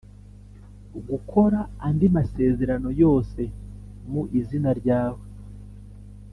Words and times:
gukora 1.09 1.59
andi 1.87 2.07
masezerano 2.15 2.89
yose 3.03 3.41
mu 4.11 4.21
izina 4.39 4.69
rya 4.79 5.01
we 5.13 5.23